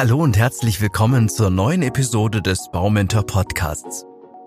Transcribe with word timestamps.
Hallo 0.00 0.22
und 0.22 0.38
herzlich 0.38 0.80
willkommen 0.80 1.28
zur 1.28 1.50
neuen 1.50 1.82
Episode 1.82 2.40
des 2.40 2.70
Baumentor 2.72 3.26
Podcasts. 3.26 4.06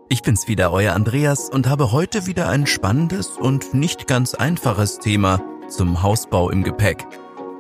Ich 0.10 0.24
bin's 0.24 0.48
wieder, 0.48 0.72
euer 0.72 0.96
Andreas, 0.96 1.48
und 1.48 1.70
habe 1.70 1.92
heute 1.92 2.26
wieder 2.26 2.50
ein 2.50 2.66
spannendes 2.66 3.28
und 3.28 3.72
nicht 3.72 4.08
ganz 4.08 4.34
einfaches 4.34 4.98
Thema 4.98 5.44
zum 5.70 6.02
Hausbau 6.02 6.50
im 6.50 6.64
Gepäck. 6.64 7.06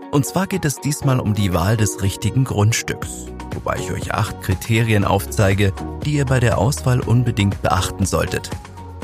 Und 0.10 0.26
zwar 0.26 0.48
geht 0.48 0.66
es 0.66 0.82
diesmal 0.82 1.20
um 1.20 1.36
die 1.36 1.54
Wahl 1.54 1.78
des 1.78 2.02
richtigen 2.02 2.46
Grundstücks, 2.46 3.28
wobei 3.53 3.78
ich 3.78 3.92
euch 3.92 4.12
acht 4.12 4.41
Kriterien 4.41 5.05
aufzeige, 5.05 5.71
die 6.03 6.13
ihr 6.13 6.25
bei 6.25 6.39
der 6.39 6.57
Auswahl 6.57 6.99
unbedingt 6.99 7.62
beachten 7.62 8.07
solltet. 8.07 8.49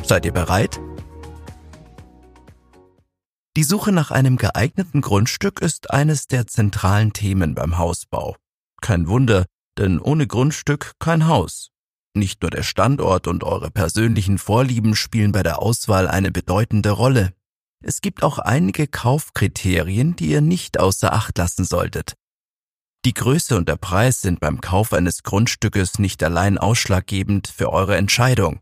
Seid 0.01 0.25
ihr 0.25 0.33
bereit? 0.33 0.81
Die 3.55 3.63
Suche 3.63 3.91
nach 3.91 4.09
einem 4.09 4.37
geeigneten 4.37 5.01
Grundstück 5.01 5.61
ist 5.61 5.91
eines 5.91 6.25
der 6.25 6.47
zentralen 6.47 7.13
Themen 7.13 7.53
beim 7.53 7.77
Hausbau. 7.77 8.35
Kein 8.81 9.07
Wunder, 9.07 9.45
denn 9.77 9.99
ohne 9.99 10.27
Grundstück 10.27 10.93
kein 10.99 11.27
Haus. 11.27 11.69
Nicht 12.15 12.41
nur 12.41 12.51
der 12.51 12.63
Standort 12.63 13.27
und 13.27 13.43
eure 13.43 13.71
persönlichen 13.71 14.37
Vorlieben 14.37 14.95
spielen 14.95 15.31
bei 15.31 15.43
der 15.43 15.61
Auswahl 15.61 16.07
eine 16.07 16.31
bedeutende 16.31 16.91
Rolle. 16.91 17.33
Es 17.81 18.01
gibt 18.01 18.23
auch 18.23 18.39
einige 18.39 18.87
Kaufkriterien, 18.87 20.15
die 20.15 20.31
ihr 20.31 20.41
nicht 20.41 20.79
außer 20.79 21.13
Acht 21.13 21.37
lassen 21.37 21.63
solltet. 21.63 22.15
Die 23.05 23.13
Größe 23.13 23.55
und 23.55 23.69
der 23.69 23.77
Preis 23.77 24.19
sind 24.19 24.41
beim 24.41 24.59
Kauf 24.59 24.91
eines 24.91 25.23
Grundstückes 25.23 25.99
nicht 25.99 26.21
allein 26.21 26.57
ausschlaggebend 26.57 27.47
für 27.47 27.71
eure 27.71 27.95
Entscheidung. 27.95 28.59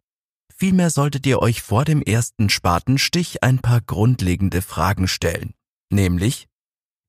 Vielmehr 0.56 0.92
solltet 0.92 1.26
ihr 1.26 1.40
euch 1.42 1.64
vor 1.64 1.86
dem 1.86 2.02
ersten 2.04 2.50
Spatenstich 2.50 3.44
ein 3.44 3.60
paar 3.60 3.82
grundlegende 3.82 4.62
Fragen 4.62 5.08
stellen. 5.08 5.54
Nämlich, 5.92 6.47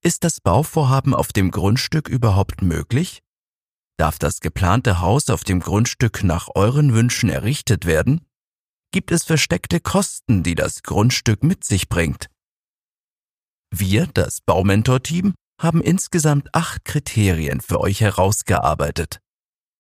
ist 0.03 0.25
das 0.25 0.41
Bauvorhaben 0.41 1.15
auf 1.15 1.33
dem 1.33 1.51
Grundstück 1.51 2.09
überhaupt 2.09 2.63
möglich? 2.63 3.23
Darf 3.99 4.19
das 4.19 4.41
geplante 4.41 5.01
Haus 5.01 5.29
auf 5.29 5.45
dem 5.45 5.61
Grundstück 5.61 6.23
nach 6.23 6.49
euren 6.55 6.95
Wünschen 6.95 7.29
errichtet 7.31 7.85
werden? 7.85 8.21
Gibt 8.93 9.11
es 9.11 9.25
versteckte 9.25 9.81
Kosten, 9.81 10.43
die 10.43 10.55
das 10.55 10.83
Grundstück 10.83 11.43
mit 11.43 11.65
sich 11.65 11.89
bringt? 11.89 12.29
Wir, 13.71 14.07
das 14.07 14.41
Baumentor-Team, 14.41 15.35
haben 15.61 15.83
insgesamt 15.83 16.55
acht 16.55 16.85
Kriterien 16.85 17.61
für 17.61 17.81
euch 17.81 18.01
herausgearbeitet. 18.01 19.21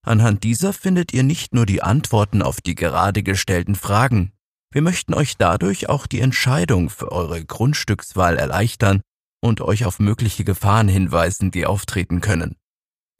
Anhand 0.04 0.42
dieser 0.42 0.72
findet 0.72 1.14
ihr 1.14 1.22
nicht 1.22 1.54
nur 1.54 1.64
die 1.64 1.82
Antworten 1.82 2.42
auf 2.42 2.60
die 2.60 2.74
gerade 2.74 3.22
gestellten 3.22 3.76
Fragen, 3.76 4.32
wir 4.70 4.82
möchten 4.82 5.14
euch 5.14 5.38
dadurch 5.38 5.88
auch 5.88 6.06
die 6.06 6.20
Entscheidung 6.20 6.90
für 6.90 7.10
eure 7.10 7.42
Grundstückswahl 7.42 8.36
erleichtern 8.36 9.00
und 9.40 9.60
euch 9.60 9.84
auf 9.84 9.98
mögliche 9.98 10.44
Gefahren 10.44 10.88
hinweisen, 10.88 11.50
die 11.50 11.66
auftreten 11.66 12.20
können. 12.20 12.56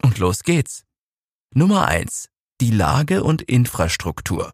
Und 0.03 0.17
los 0.17 0.43
geht's. 0.43 0.83
Nummer 1.53 1.87
eins: 1.87 2.29
Die 2.61 2.71
Lage 2.71 3.23
und 3.23 3.41
Infrastruktur. 3.41 4.53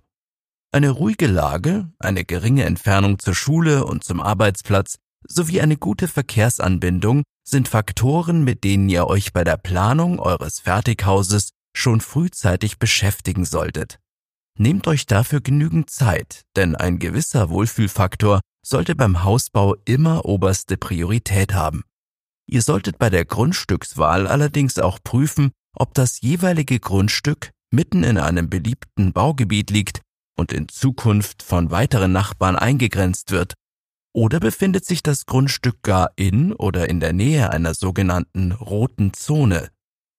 Eine 0.72 0.90
ruhige 0.90 1.28
Lage, 1.28 1.92
eine 2.00 2.26
geringe 2.26 2.66
Entfernung 2.66 3.20
zur 3.20 3.34
Schule 3.34 3.86
und 3.86 4.04
zum 4.04 4.20
Arbeitsplatz 4.20 4.98
sowie 5.28 5.62
eine 5.62 5.78
gute 5.78 6.08
Verkehrsanbindung 6.08 7.24
sind 7.48 7.68
Faktoren, 7.68 8.44
mit 8.44 8.64
denen 8.64 8.90
ihr 8.90 9.08
euch 9.08 9.34
bei 9.34 9.44
der 9.44 9.58
Planung 9.58 10.20
eures 10.20 10.60
Fertighauses 10.60 11.50
schon 11.76 12.02
frühzeitig 12.02 12.80
beschäftigen 12.80 13.46
solltet. 13.46 14.00
Nehmt 14.58 14.88
euch 14.88 15.06
dafür 15.06 15.42
genügend 15.42 15.90
Zeit, 15.90 16.44
denn 16.56 16.76
ein 16.76 17.00
gewisser 17.00 17.50
Wohlfühlfaktor 17.50 18.42
sollte 18.66 18.96
beim 18.96 19.24
Hausbau 19.24 19.76
immer 19.86 20.26
oberste 20.26 20.78
Priorität 20.78 21.54
haben. 21.54 21.84
Ihr 22.48 22.62
solltet 22.62 22.98
bei 22.98 23.10
der 23.10 23.26
Grundstückswahl 23.26 24.28
allerdings 24.28 24.80
auch 24.80 25.00
prüfen, 25.04 25.52
ob 25.74 25.94
das 25.94 26.22
jeweilige 26.22 26.80
Grundstück 26.80 27.52
mitten 27.72 28.04
in 28.04 28.18
einem 28.18 28.50
beliebten 28.50 29.14
Baugebiet 29.14 29.70
liegt 29.70 30.02
und 30.38 30.52
in 30.52 30.68
Zukunft 30.68 31.44
von 31.44 31.72
weiteren 31.72 32.12
Nachbarn 32.12 32.56
eingegrenzt 32.56 33.32
wird, 33.32 33.54
oder 34.14 34.40
befindet 34.40 34.86
sich 34.86 35.04
das 35.04 35.26
Grundstück 35.26 35.82
gar 35.84 36.12
in 36.16 36.54
oder 36.54 36.90
in 36.90 37.00
der 37.00 37.14
Nähe 37.14 37.52
einer 37.52 37.74
sogenannten 37.74 38.52
roten 38.54 39.14
Zone. 39.14 39.70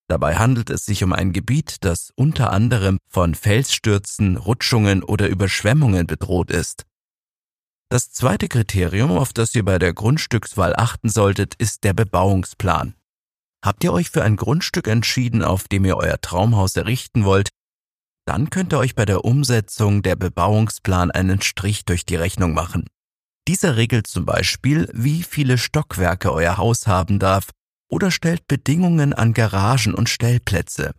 Dabei 0.09 0.37
handelt 0.37 0.71
es 0.71 0.85
sich 0.85 1.03
um 1.03 1.13
ein 1.13 1.33
Gebiet, 1.33 1.79
das 1.81 2.11
unter 2.15 2.53
anderem 2.53 2.99
von 3.09 3.35
Felsstürzen, 3.35 4.37
Rutschungen 4.37 5.03
oder 5.03 5.29
Überschwemmungen 5.29 6.07
bedroht 6.07 6.51
ist. 6.51 6.85
Das 7.89 8.11
zweite 8.11 8.49
Kriterium, 8.49 9.13
auf 9.13 9.33
das 9.33 9.55
ihr 9.55 9.65
bei 9.65 9.79
der 9.79 9.95
Grundstückswahl 9.95 10.75
achten 10.77 11.09
solltet, 11.09 11.55
ist 11.55 11.85
der 11.85 11.95
Bebauungsplan. 11.95 12.95
Habt 13.65 13.85
ihr 13.85 13.93
euch 13.93 14.11
für 14.11 14.25
ein 14.25 14.37
Grundstück 14.37 14.89
entschieden, 14.89 15.43
auf 15.43 15.69
dem 15.69 15.85
ihr 15.85 15.97
euer 15.97 16.21
Traumhaus 16.21 16.77
errichten 16.77 17.25
wollt, 17.25 17.51
dann 18.27 18.51
könnt 18.51 18.73
ihr 18.73 18.79
euch 18.79 18.97
bei 18.97 19.05
der 19.05 19.25
Umsetzung 19.25 20.03
der 20.03 20.17
Bebauungsplan 20.17 21.13
einen 21.13 21.41
Strich 21.43 21.85
durch 21.85 22.05
die 22.05 22.17
Rechnung 22.17 22.55
machen. 22.55 22.87
Dieser 23.47 23.77
regelt 23.77 24.09
zum 24.09 24.27
Beispiel, 24.27 24.89
wie 24.93 25.23
viele 25.23 25.57
Stockwerke 25.57 26.33
euer 26.33 26.57
Haus 26.57 26.89
haben 26.89 27.21
darf 27.21 27.51
oder 27.89 28.11
stellt 28.11 28.49
Bedingungen 28.49 29.13
an 29.13 29.33
Garagen 29.33 29.95
und 29.95 30.09
Stellplätze. 30.09 30.93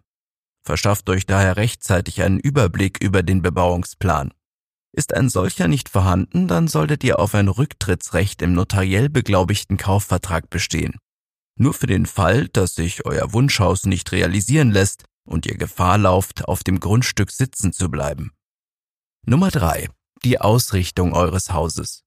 Verschafft 0.65 1.09
euch 1.09 1.25
daher 1.25 1.57
rechtzeitig 1.57 2.21
einen 2.21 2.39
Überblick 2.39 3.03
über 3.03 3.23
den 3.23 3.41
Bebauungsplan. 3.41 4.31
Ist 4.97 5.13
ein 5.13 5.29
solcher 5.29 5.67
nicht 5.67 5.89
vorhanden, 5.89 6.47
dann 6.47 6.67
solltet 6.67 7.03
ihr 7.03 7.19
auf 7.19 7.35
ein 7.35 7.49
Rücktrittsrecht 7.49 8.41
im 8.41 8.53
notariell 8.53 9.09
beglaubigten 9.09 9.77
Kaufvertrag 9.77 10.49
bestehen. 10.49 10.97
Nur 11.55 11.75
für 11.75 11.85
den 11.85 12.07
Fall, 12.07 12.47
dass 12.47 12.73
sich 12.73 13.05
euer 13.05 13.31
Wunschhaus 13.31 13.85
nicht 13.85 14.11
realisieren 14.11 14.71
lässt 14.71 15.05
und 15.23 15.45
ihr 15.45 15.55
Gefahr 15.55 15.99
lauft, 15.99 16.45
auf 16.45 16.63
dem 16.63 16.79
Grundstück 16.79 17.29
sitzen 17.29 17.73
zu 17.73 17.91
bleiben. 17.91 18.31
Nummer 19.23 19.51
drei: 19.51 19.87
Die 20.23 20.41
Ausrichtung 20.41 21.13
eures 21.13 21.53
Hauses. 21.53 22.01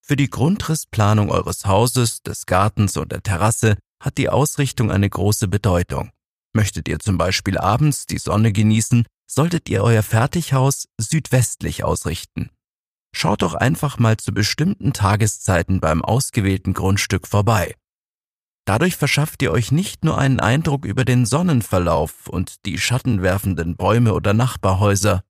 Für 0.00 0.14
die 0.14 0.30
Grundrissplanung 0.30 1.32
eures 1.32 1.66
Hauses, 1.66 2.22
des 2.22 2.46
Gartens 2.46 2.96
und 2.96 3.10
der 3.10 3.24
Terrasse 3.24 3.78
hat 4.00 4.16
die 4.16 4.28
Ausrichtung 4.28 4.92
eine 4.92 5.10
große 5.10 5.48
Bedeutung. 5.48 6.12
Möchtet 6.52 6.86
ihr 6.86 7.00
zum 7.00 7.18
Beispiel 7.18 7.58
abends 7.58 8.06
die 8.06 8.18
Sonne 8.18 8.52
genießen, 8.52 9.06
solltet 9.30 9.68
ihr 9.68 9.84
euer 9.84 10.02
Fertighaus 10.02 10.88
südwestlich 10.98 11.84
ausrichten. 11.84 12.50
Schaut 13.14 13.42
doch 13.42 13.54
einfach 13.54 13.98
mal 13.98 14.16
zu 14.16 14.32
bestimmten 14.32 14.92
Tageszeiten 14.92 15.80
beim 15.80 16.04
ausgewählten 16.04 16.74
Grundstück 16.74 17.26
vorbei. 17.26 17.74
Dadurch 18.64 18.96
verschafft 18.96 19.42
ihr 19.42 19.50
euch 19.50 19.72
nicht 19.72 20.04
nur 20.04 20.18
einen 20.18 20.40
Eindruck 20.40 20.84
über 20.84 21.04
den 21.04 21.24
Sonnenverlauf 21.24 22.28
und 22.28 22.66
die 22.66 22.78
schattenwerfenden 22.78 23.76
Bäume 23.76 24.12
oder 24.12 24.34
Nachbarhäuser. 24.34 25.24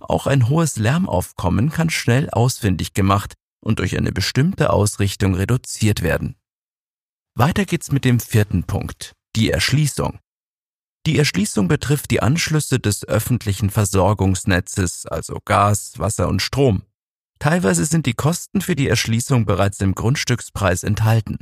Auch 0.00 0.28
ein 0.28 0.48
hohes 0.48 0.76
Lärmaufkommen 0.76 1.70
kann 1.70 1.90
schnell 1.90 2.30
ausfindig 2.30 2.94
gemacht 2.94 3.34
und 3.60 3.80
durch 3.80 3.98
eine 3.98 4.12
bestimmte 4.12 4.70
Ausrichtung 4.70 5.34
reduziert 5.34 6.02
werden. 6.02 6.36
Weiter 7.34 7.64
geht's 7.64 7.90
mit 7.90 8.04
dem 8.04 8.20
vierten 8.20 8.62
Punkt, 8.62 9.12
die 9.34 9.50
Erschließung. 9.50 10.20
Die 11.08 11.16
Erschließung 11.16 11.68
betrifft 11.68 12.10
die 12.10 12.20
Anschlüsse 12.20 12.78
des 12.78 13.08
öffentlichen 13.08 13.70
Versorgungsnetzes, 13.70 15.06
also 15.06 15.38
Gas, 15.42 15.94
Wasser 15.98 16.28
und 16.28 16.42
Strom. 16.42 16.82
Teilweise 17.38 17.86
sind 17.86 18.04
die 18.04 18.12
Kosten 18.12 18.60
für 18.60 18.76
die 18.76 18.88
Erschließung 18.88 19.46
bereits 19.46 19.80
im 19.80 19.94
Grundstückspreis 19.94 20.82
enthalten. 20.82 21.38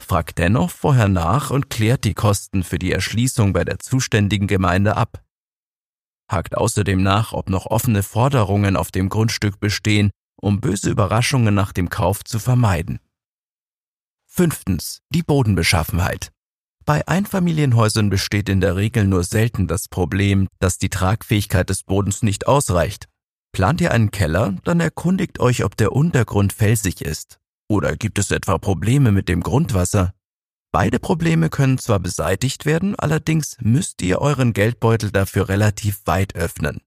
Fragt 0.00 0.38
dennoch 0.38 0.70
vorher 0.70 1.08
nach 1.08 1.50
und 1.50 1.68
klärt 1.68 2.04
die 2.04 2.14
Kosten 2.14 2.62
für 2.62 2.78
die 2.78 2.92
Erschließung 2.92 3.52
bei 3.52 3.64
der 3.64 3.80
zuständigen 3.80 4.46
Gemeinde 4.46 4.96
ab. 4.96 5.24
Hakt 6.30 6.56
außerdem 6.56 7.02
nach, 7.02 7.32
ob 7.32 7.50
noch 7.50 7.66
offene 7.66 8.04
Forderungen 8.04 8.76
auf 8.76 8.92
dem 8.92 9.08
Grundstück 9.08 9.58
bestehen, 9.58 10.12
um 10.40 10.60
böse 10.60 10.90
Überraschungen 10.90 11.56
nach 11.56 11.72
dem 11.72 11.88
Kauf 11.88 12.22
zu 12.22 12.38
vermeiden. 12.38 13.00
Fünftens. 14.28 15.00
Die 15.10 15.24
Bodenbeschaffenheit. 15.24 16.31
Bei 16.84 17.06
Einfamilienhäusern 17.06 18.10
besteht 18.10 18.48
in 18.48 18.60
der 18.60 18.74
Regel 18.74 19.06
nur 19.06 19.22
selten 19.22 19.68
das 19.68 19.88
Problem, 19.88 20.48
dass 20.58 20.78
die 20.78 20.88
Tragfähigkeit 20.88 21.70
des 21.70 21.84
Bodens 21.84 22.22
nicht 22.22 22.48
ausreicht. 22.48 23.08
Plant 23.52 23.80
ihr 23.80 23.92
einen 23.92 24.10
Keller, 24.10 24.56
dann 24.64 24.80
erkundigt 24.80 25.38
euch, 25.38 25.62
ob 25.62 25.76
der 25.76 25.92
Untergrund 25.92 26.52
felsig 26.52 27.02
ist. 27.02 27.38
Oder 27.68 27.96
gibt 27.96 28.18
es 28.18 28.30
etwa 28.30 28.58
Probleme 28.58 29.12
mit 29.12 29.28
dem 29.28 29.42
Grundwasser? 29.42 30.12
Beide 30.72 30.98
Probleme 30.98 31.50
können 31.50 31.78
zwar 31.78 32.00
beseitigt 32.00 32.64
werden, 32.64 32.96
allerdings 32.96 33.56
müsst 33.60 34.02
ihr 34.02 34.20
euren 34.20 34.52
Geldbeutel 34.52 35.10
dafür 35.10 35.48
relativ 35.48 36.00
weit 36.06 36.34
öffnen. 36.34 36.80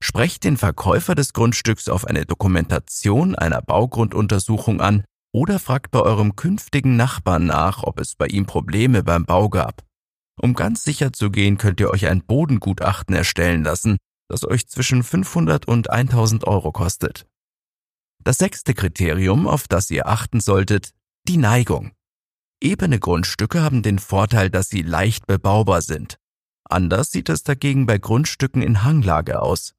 Sprecht 0.00 0.44
den 0.44 0.56
Verkäufer 0.56 1.14
des 1.14 1.32
Grundstücks 1.32 1.88
auf 1.88 2.06
eine 2.06 2.24
Dokumentation 2.24 3.34
einer 3.34 3.60
Baugrunduntersuchung 3.62 4.80
an, 4.80 5.04
oder 5.36 5.58
fragt 5.58 5.90
bei 5.90 6.00
eurem 6.00 6.34
künftigen 6.34 6.96
Nachbarn 6.96 7.44
nach, 7.44 7.82
ob 7.82 8.00
es 8.00 8.14
bei 8.14 8.26
ihm 8.26 8.46
Probleme 8.46 9.02
beim 9.02 9.26
Bau 9.26 9.50
gab. 9.50 9.84
Um 10.40 10.54
ganz 10.54 10.82
sicher 10.82 11.12
zu 11.12 11.30
gehen, 11.30 11.58
könnt 11.58 11.78
ihr 11.78 11.90
euch 11.90 12.06
ein 12.06 12.24
Bodengutachten 12.24 13.14
erstellen 13.14 13.62
lassen, 13.62 13.98
das 14.28 14.48
euch 14.48 14.66
zwischen 14.66 15.02
500 15.02 15.68
und 15.68 15.90
1000 15.90 16.46
Euro 16.46 16.72
kostet. 16.72 17.26
Das 18.24 18.38
sechste 18.38 18.72
Kriterium, 18.72 19.46
auf 19.46 19.68
das 19.68 19.90
ihr 19.90 20.06
achten 20.06 20.40
solltet, 20.40 20.92
die 21.28 21.36
Neigung. 21.36 21.92
Ebene 22.62 22.98
Grundstücke 22.98 23.60
haben 23.60 23.82
den 23.82 23.98
Vorteil, 23.98 24.48
dass 24.48 24.70
sie 24.70 24.80
leicht 24.80 25.26
bebaubar 25.26 25.82
sind. 25.82 26.16
Anders 26.64 27.10
sieht 27.10 27.28
es 27.28 27.42
dagegen 27.42 27.84
bei 27.84 27.98
Grundstücken 27.98 28.62
in 28.62 28.84
Hanglage 28.84 29.42
aus. 29.42 29.74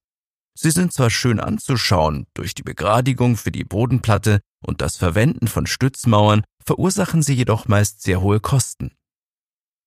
Sie 0.54 0.70
sind 0.70 0.94
zwar 0.94 1.10
schön 1.10 1.40
anzuschauen, 1.40 2.28
durch 2.36 2.54
die 2.54 2.64
Begradigung 2.64 3.38
für 3.38 3.52
die 3.52 3.64
Bodenplatte 3.64 4.42
und 4.66 4.82
das 4.82 4.98
Verwenden 4.98 5.48
von 5.48 5.68
Stützmauern 5.68 6.44
verursachen 6.66 7.22
sie 7.22 7.34
jedoch 7.34 7.68
meist 7.68 8.02
sehr 8.02 8.22
hohe 8.22 8.40
Kosten. 8.40 8.92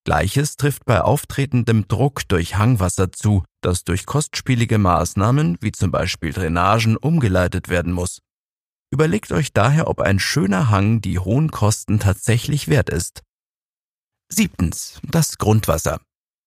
Gleiches 0.05 0.57
trifft 0.57 0.87
bei 0.87 1.03
auftretendem 1.03 1.87
Druck 1.87 2.27
durch 2.29 2.57
Hangwasser 2.57 3.13
zu, 3.13 3.45
das 3.61 3.85
durch 3.85 4.07
kostspielige 4.07 4.79
Maßnahmen 4.79 5.59
wie 5.61 5.73
zum 5.73 5.91
Beispiel 5.91 6.33
Drainagen 6.33 6.97
umgeleitet 6.97 7.69
werden 7.69 7.93
muss. 7.93 8.21
Überlegt 8.91 9.31
euch 9.31 9.53
daher, 9.53 9.89
ob 9.89 10.01
ein 10.01 10.19
schöner 10.19 10.71
Hang 10.71 11.01
die 11.01 11.19
hohen 11.19 11.51
Kosten 11.51 12.01
tatsächlich 12.01 12.69
wert 12.69 12.89
ist. 12.89 13.23
Siebtens. 14.29 15.01
Das 15.03 15.39
Grundwasser. 15.39 16.01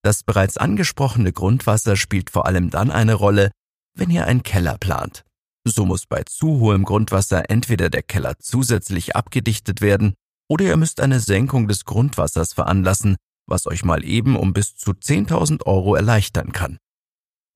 Das 0.03 0.23
bereits 0.23 0.57
angesprochene 0.57 1.31
Grundwasser 1.31 1.95
spielt 1.95 2.29
vor 2.29 2.45
allem 2.45 2.69
dann 2.69 2.91
eine 2.91 3.13
Rolle, 3.13 3.51
wenn 3.95 4.09
ihr 4.09 4.25
einen 4.25 4.43
Keller 4.43 4.77
plant. 4.77 5.23
So 5.65 5.85
muss 5.85 6.05
bei 6.05 6.23
zu 6.23 6.59
hohem 6.59 6.83
Grundwasser 6.83 7.49
entweder 7.49 7.89
der 7.89 8.03
Keller 8.03 8.37
zusätzlich 8.39 9.15
abgedichtet 9.15 9.81
werden 9.81 10.13
oder 10.49 10.65
ihr 10.65 10.77
müsst 10.77 10.99
eine 10.99 11.19
Senkung 11.19 11.67
des 11.67 11.85
Grundwassers 11.85 12.53
veranlassen, 12.53 13.15
was 13.47 13.65
euch 13.67 13.83
mal 13.83 14.03
eben 14.03 14.35
um 14.35 14.53
bis 14.53 14.75
zu 14.75 14.91
10.000 14.91 15.65
Euro 15.65 15.95
erleichtern 15.95 16.51
kann. 16.51 16.77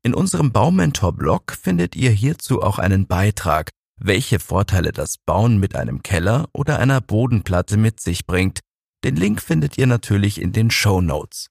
In 0.04 0.13
unserem 0.13 0.51
Baumentor-Blog 0.54 1.51
findet 1.51 1.95
ihr 1.95 2.12
hierzu 2.12 2.62
auch 2.62 2.80
einen 2.80 3.07
Beitrag, 3.07 3.71
welche 4.00 4.39
Vorteile 4.39 4.92
das 4.94 5.18
Bauen 5.18 5.60
mit 5.60 5.75
einem 5.75 6.01
Keller 6.01 6.48
oder 6.53 6.80
einer 6.80 7.01
Bodenplatte 7.01 7.77
mit 7.77 8.00
sich 8.00 8.25
bringt. 8.25 8.62
Den 9.03 9.15
Link 9.15 9.42
findet 9.42 9.77
ihr 9.77 9.88
natürlich 9.88 10.39
in 10.39 10.53
den 10.53 10.71
Show 10.71 11.01
Notes. 11.01 11.48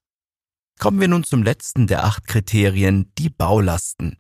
Kommen 0.78 1.00
wir 1.00 1.08
nun 1.08 1.24
zum 1.24 1.42
letzten 1.42 1.86
der 1.86 2.04
acht 2.04 2.26
Kriterien, 2.26 3.12
die 3.18 3.30
Baulasten. 3.30 4.18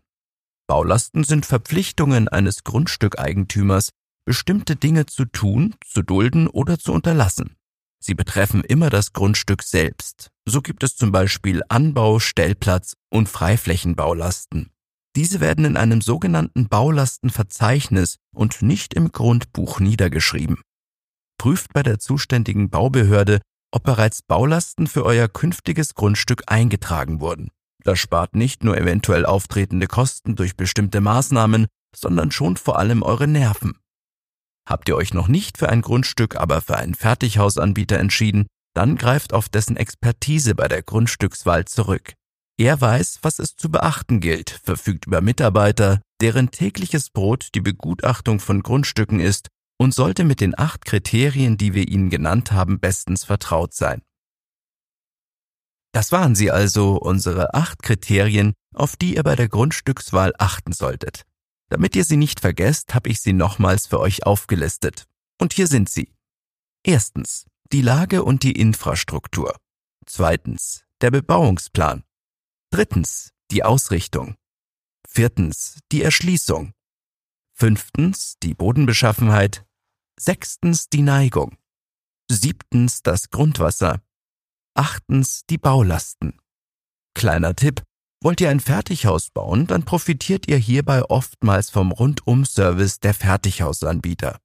Baulasten 0.66 1.24
sind 1.24 1.46
Verpflichtungen 1.46 2.28
eines 2.28 2.64
Grundstückeigentümers, 2.64 3.90
bestimmte 4.24 4.74
Dinge 4.74 5.06
zu 5.06 5.24
tun, 5.24 5.76
zu 5.84 6.02
dulden 6.02 6.48
oder 6.48 6.78
zu 6.78 6.92
unterlassen. 6.92 7.56
Sie 8.02 8.14
betreffen 8.14 8.62
immer 8.62 8.90
das 8.90 9.12
Grundstück 9.12 9.62
selbst. 9.62 10.30
So 10.44 10.62
gibt 10.62 10.82
es 10.82 10.96
zum 10.96 11.12
Beispiel 11.12 11.62
Anbau, 11.68 12.18
Stellplatz 12.18 12.94
und 13.10 13.28
Freiflächenbaulasten. 13.28 14.70
Diese 15.16 15.40
werden 15.40 15.64
in 15.64 15.76
einem 15.76 16.00
sogenannten 16.02 16.68
Baulastenverzeichnis 16.68 18.16
und 18.34 18.60
nicht 18.62 18.92
im 18.94 19.12
Grundbuch 19.12 19.80
niedergeschrieben. 19.80 20.60
Prüft 21.38 21.72
bei 21.72 21.82
der 21.82 21.98
zuständigen 21.98 22.70
Baubehörde, 22.70 23.40
ob 23.72 23.84
bereits 23.84 24.22
Baulasten 24.22 24.86
für 24.86 25.04
euer 25.04 25.28
künftiges 25.28 25.94
Grundstück 25.94 26.44
eingetragen 26.46 27.20
wurden. 27.20 27.50
Das 27.84 27.98
spart 27.98 28.34
nicht 28.34 28.64
nur 28.64 28.76
eventuell 28.76 29.26
auftretende 29.26 29.86
Kosten 29.86 30.36
durch 30.36 30.56
bestimmte 30.56 31.00
Maßnahmen, 31.00 31.66
sondern 31.94 32.30
schont 32.30 32.58
vor 32.58 32.78
allem 32.78 33.02
eure 33.02 33.26
Nerven. 33.26 33.78
Habt 34.68 34.88
ihr 34.88 34.96
euch 34.96 35.14
noch 35.14 35.28
nicht 35.28 35.58
für 35.58 35.68
ein 35.68 35.82
Grundstück, 35.82 36.36
aber 36.36 36.60
für 36.60 36.76
einen 36.76 36.94
Fertighausanbieter 36.94 37.98
entschieden, 37.98 38.46
dann 38.74 38.96
greift 38.96 39.32
auf 39.32 39.48
dessen 39.48 39.76
Expertise 39.76 40.54
bei 40.54 40.68
der 40.68 40.82
Grundstückswahl 40.82 41.64
zurück. 41.64 42.14
Er 42.58 42.80
weiß, 42.80 43.20
was 43.22 43.38
es 43.38 43.54
zu 43.54 43.70
beachten 43.70 44.20
gilt, 44.20 44.50
verfügt 44.64 45.06
über 45.06 45.20
Mitarbeiter, 45.20 46.00
deren 46.20 46.50
tägliches 46.50 47.10
Brot 47.10 47.48
die 47.54 47.60
Begutachtung 47.60 48.40
von 48.40 48.62
Grundstücken 48.62 49.20
ist 49.20 49.48
und 49.78 49.94
sollte 49.94 50.24
mit 50.24 50.40
den 50.40 50.58
acht 50.58 50.84
Kriterien, 50.84 51.58
die 51.58 51.74
wir 51.74 51.86
Ihnen 51.88 52.10
genannt 52.10 52.52
haben, 52.52 52.80
bestens 52.80 53.24
vertraut 53.24 53.74
sein. 53.74 54.02
Das 55.96 56.12
waren 56.12 56.34
sie 56.34 56.50
also, 56.50 56.98
unsere 56.98 57.54
acht 57.54 57.82
Kriterien, 57.82 58.52
auf 58.74 58.96
die 58.96 59.16
ihr 59.16 59.22
bei 59.22 59.34
der 59.34 59.48
Grundstückswahl 59.48 60.34
achten 60.38 60.74
solltet. 60.74 61.22
Damit 61.70 61.96
ihr 61.96 62.04
sie 62.04 62.18
nicht 62.18 62.40
vergesst, 62.40 62.94
habe 62.94 63.08
ich 63.08 63.22
sie 63.22 63.32
nochmals 63.32 63.86
für 63.86 63.98
euch 63.98 64.26
aufgelistet. 64.26 65.06
Und 65.40 65.54
hier 65.54 65.66
sind 65.66 65.88
sie. 65.88 66.12
Erstens, 66.84 67.46
die 67.72 67.80
Lage 67.80 68.24
und 68.24 68.42
die 68.42 68.52
Infrastruktur. 68.52 69.56
Zweitens, 70.04 70.84
der 71.00 71.12
Bebauungsplan. 71.12 72.04
Drittens, 72.70 73.32
die 73.50 73.64
Ausrichtung. 73.64 74.34
Viertens, 75.08 75.78
die 75.92 76.02
Erschließung. 76.02 76.74
Fünftens, 77.54 78.34
die 78.42 78.52
Bodenbeschaffenheit. 78.52 79.64
Sechstens, 80.20 80.90
die 80.90 81.00
Neigung. 81.00 81.56
Siebtens, 82.30 83.00
das 83.00 83.30
Grundwasser. 83.30 84.02
Achtens 84.78 85.46
die 85.48 85.56
Baulasten. 85.56 86.38
Kleiner 87.14 87.56
Tipp, 87.56 87.82
wollt 88.22 88.42
ihr 88.42 88.50
ein 88.50 88.60
Fertighaus 88.60 89.30
bauen, 89.30 89.66
dann 89.66 89.84
profitiert 89.84 90.48
ihr 90.48 90.58
hierbei 90.58 91.02
oftmals 91.02 91.70
vom 91.70 91.92
Rundum-Service 91.92 93.00
der 93.00 93.14
Fertighausanbieter. 93.14 94.38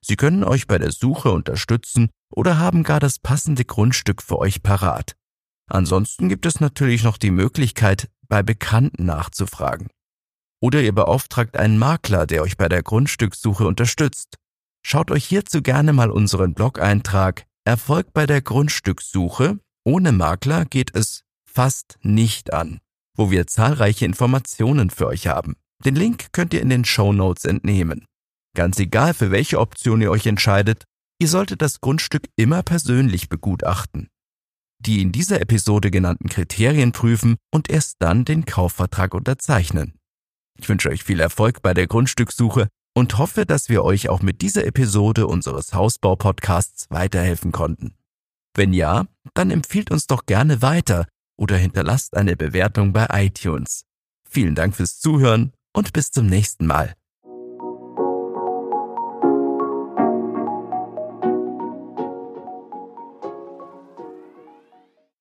Sie 0.00 0.14
können 0.14 0.44
euch 0.44 0.68
bei 0.68 0.78
der 0.78 0.92
Suche 0.92 1.32
unterstützen 1.32 2.10
oder 2.32 2.58
haben 2.58 2.84
gar 2.84 3.00
das 3.00 3.18
passende 3.18 3.64
Grundstück 3.64 4.22
für 4.22 4.38
euch 4.38 4.62
parat. 4.62 5.16
Ansonsten 5.68 6.28
gibt 6.28 6.46
es 6.46 6.60
natürlich 6.60 7.02
noch 7.02 7.18
die 7.18 7.32
Möglichkeit, 7.32 8.08
bei 8.28 8.44
Bekannten 8.44 9.04
nachzufragen. 9.04 9.88
Oder 10.60 10.80
ihr 10.80 10.94
beauftragt 10.94 11.56
einen 11.56 11.76
Makler, 11.76 12.26
der 12.26 12.42
euch 12.42 12.56
bei 12.56 12.68
der 12.68 12.84
Grundstückssuche 12.84 13.66
unterstützt. 13.66 14.36
Schaut 14.86 15.10
euch 15.10 15.24
hierzu 15.24 15.60
gerne 15.60 15.92
mal 15.92 16.12
unseren 16.12 16.54
Blog-Eintrag 16.54 17.46
Erfolg 17.64 18.12
bei 18.12 18.26
der 18.26 18.42
Grundstückssuche 18.42 19.58
ohne 19.84 20.12
Makler 20.12 20.64
geht 20.64 20.94
es 20.94 21.22
fast 21.44 21.98
nicht 22.02 22.52
an, 22.52 22.80
wo 23.16 23.30
wir 23.30 23.46
zahlreiche 23.46 24.04
Informationen 24.04 24.90
für 24.90 25.06
euch 25.06 25.26
haben. 25.26 25.56
Den 25.84 25.96
Link 25.96 26.32
könnt 26.32 26.54
ihr 26.54 26.62
in 26.62 26.70
den 26.70 26.84
Show 26.84 27.12
Notes 27.12 27.44
entnehmen. 27.44 28.06
Ganz 28.54 28.78
egal, 28.78 29.14
für 29.14 29.30
welche 29.30 29.58
Option 29.58 30.00
ihr 30.00 30.10
euch 30.10 30.26
entscheidet, 30.26 30.84
ihr 31.18 31.28
solltet 31.28 31.62
das 31.62 31.80
Grundstück 31.80 32.28
immer 32.36 32.62
persönlich 32.62 33.28
begutachten. 33.28 34.08
Die 34.78 35.00
in 35.00 35.12
dieser 35.12 35.40
Episode 35.40 35.90
genannten 35.90 36.28
Kriterien 36.28 36.92
prüfen 36.92 37.36
und 37.52 37.70
erst 37.70 37.96
dann 38.00 38.24
den 38.24 38.44
Kaufvertrag 38.44 39.14
unterzeichnen. 39.14 39.94
Ich 40.58 40.68
wünsche 40.68 40.90
euch 40.90 41.04
viel 41.04 41.20
Erfolg 41.20 41.62
bei 41.62 41.74
der 41.74 41.86
Grundstückssuche 41.86 42.68
und 42.94 43.18
hoffe, 43.18 43.46
dass 43.46 43.68
wir 43.68 43.84
euch 43.84 44.08
auch 44.08 44.22
mit 44.22 44.42
dieser 44.42 44.66
Episode 44.66 45.26
unseres 45.26 45.72
Hausbau-Podcasts 45.72 46.86
weiterhelfen 46.90 47.52
konnten. 47.52 47.94
Wenn 48.54 48.72
ja, 48.72 49.06
dann 49.34 49.50
empfiehlt 49.50 49.90
uns 49.90 50.06
doch 50.06 50.26
gerne 50.26 50.62
weiter 50.62 51.06
oder 51.36 51.56
hinterlasst 51.56 52.16
eine 52.16 52.36
Bewertung 52.36 52.92
bei 52.92 53.06
iTunes. 53.10 53.84
Vielen 54.28 54.54
Dank 54.54 54.76
fürs 54.76 54.98
Zuhören 54.98 55.52
und 55.72 55.92
bis 55.92 56.10
zum 56.10 56.26
nächsten 56.26 56.66
Mal. 56.66 56.94